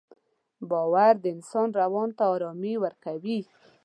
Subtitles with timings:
[0.69, 3.39] باور د انسان روان ته ارامي ورکوي.